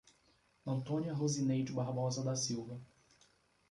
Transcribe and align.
Antônia 0.65 1.13
Rosineide 1.13 1.71
Barbosa 1.71 2.23
da 2.23 2.35
Silva 2.35 2.81